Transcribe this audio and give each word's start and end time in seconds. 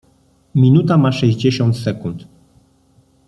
Minuta 0.55 0.97
ma 0.97 1.11
sześćdziesiąt 1.11 1.77
sekund. 1.77 2.27